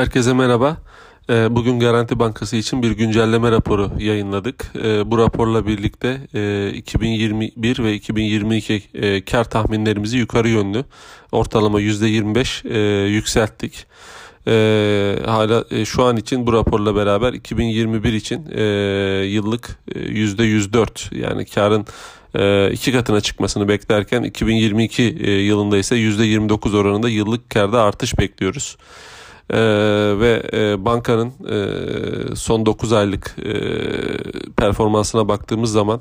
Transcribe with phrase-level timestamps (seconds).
[0.00, 0.76] Herkese merhaba.
[1.30, 4.72] Ee, bugün Garanti Bankası için bir güncelleme raporu yayınladık.
[4.76, 6.20] Ee, bu raporla birlikte
[6.74, 10.84] 2021 e, ve 2022 e, kar tahminlerimizi yukarı yönlü
[11.32, 13.86] ortalama %25 e, yükselttik.
[14.46, 18.46] Ee, hala şu an için bu raporla beraber 2021 için
[19.24, 21.86] yıllık %104 yani karın
[22.72, 25.02] iki katına çıkmasını beklerken 2022
[25.46, 28.76] yılında ise %29 oranında yıllık karda artış bekliyoruz.
[29.52, 29.58] Ee,
[30.20, 33.52] ve e, bankanın e, son 9 aylık e,
[34.56, 36.00] performansına baktığımız zaman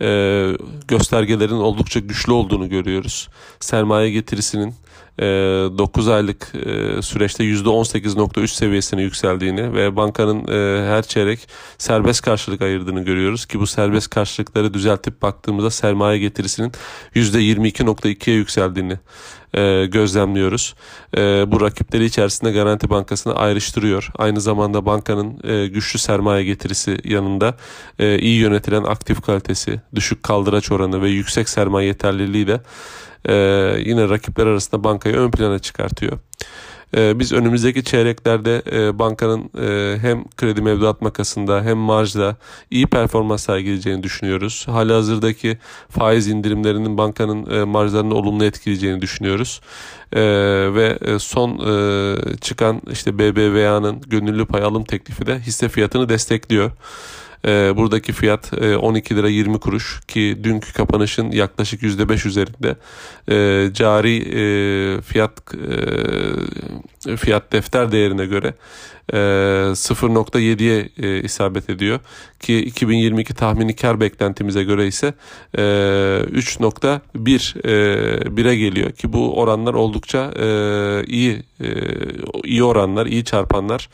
[0.00, 0.52] e,
[0.88, 3.28] göstergelerin oldukça güçlü olduğunu görüyoruz.
[3.60, 4.74] Sermaye getirisinin
[5.18, 12.62] 9 e, aylık e, süreçte %18.3 seviyesine yükseldiğini ve bankanın e, her çeyrek serbest karşılık
[12.62, 16.72] ayırdığını görüyoruz ki bu serbest karşılıkları düzeltip baktığımızda sermaye getirisinin
[17.14, 18.98] %22.2'ye yükseldiğini
[19.88, 20.74] gözlemliyoruz.
[21.46, 24.08] Bu rakipleri içerisinde Garanti Bankası'nı ayrıştırıyor.
[24.18, 25.38] Aynı zamanda bankanın
[25.68, 27.56] güçlü sermaye getirisi yanında
[27.98, 32.60] iyi yönetilen aktif kalitesi, düşük kaldıraç oranı ve yüksek sermaye yeterliliği de
[33.28, 33.34] e,
[33.84, 36.18] yine rakipler arasında bankayı ön plana çıkartıyor.
[36.96, 42.36] E, biz önümüzdeki çeyreklerde e, bankanın e, hem kredi mevduat makasında hem marjda
[42.70, 44.66] iyi performans sergileyeceğini düşünüyoruz.
[44.68, 49.60] Hali hazırdaki faiz indirimlerinin bankanın e, marjlarını olumlu etkileyeceğini düşünüyoruz.
[50.12, 50.20] E,
[50.74, 56.70] ve son e, çıkan işte BBVA'nın gönüllü pay alım teklifi de hisse fiyatını destekliyor.
[57.46, 62.76] E, buradaki fiyat e, 12 lira 20 kuruş ki dünkü kapanışın yaklaşık %5 üzerinde.
[63.28, 65.32] E, cari e, fiyat
[67.08, 68.54] e, fiyat defter değerine göre
[69.12, 72.00] e, 0.7'ye e, isabet ediyor.
[72.40, 75.14] Ki 2022 tahmini kar beklentimize göre ise
[75.54, 77.00] e, 3.1
[77.64, 78.90] e, 1'e geliyor.
[78.90, 80.46] Ki bu oranlar oldukça e,
[81.06, 81.68] iyi e,
[82.44, 83.88] iyi oranlar, iyi çarpanlar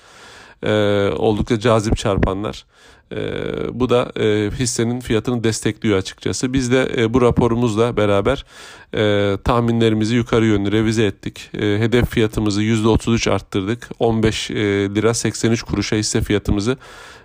[0.63, 0.73] e,
[1.17, 2.65] oldukça cazip çarpanlar.
[3.13, 3.19] E,
[3.81, 6.53] bu da e, hissenin fiyatını destekliyor açıkçası.
[6.53, 8.45] Biz de e, bu raporumuzla beraber
[8.95, 11.51] e, tahminlerimizi yukarı yönlü revize ettik.
[11.55, 13.89] E, hedef fiyatımızı %33 arttırdık.
[13.99, 14.55] 15 e,
[14.95, 16.77] lira 83 kuruşa hisse fiyatımızı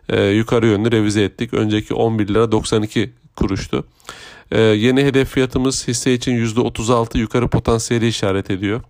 [0.10, 1.54] e, yukarı yönlü revize ettik.
[1.54, 3.86] Önceki 11 lira 92 kuruştu.
[4.52, 8.82] E, yeni hedef fiyatımız hisse için %36 yukarı potansiyeli işaret ediyor.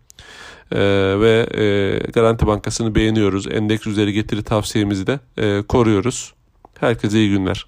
[0.71, 0.79] Ee,
[1.19, 3.47] ve e, Garanti Bankası'nı beğeniyoruz.
[3.47, 6.33] Endeks üzeri getiri tavsiyemizi de e, koruyoruz.
[6.79, 7.65] Herkese iyi günler.